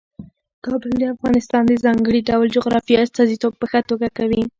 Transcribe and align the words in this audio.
کابل 0.65 0.91
د 0.99 1.03
افغانستان 1.15 1.63
د 1.67 1.73
ځانګړي 1.83 2.19
ډول 2.29 2.47
جغرافیې 2.55 2.97
استازیتوب 3.05 3.53
په 3.57 3.65
ښه 3.71 3.79
توګه 3.89 4.07
کوي. 4.17 4.41